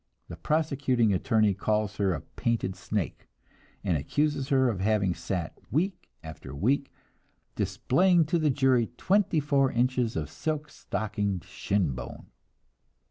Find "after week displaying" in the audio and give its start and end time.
6.23-8.25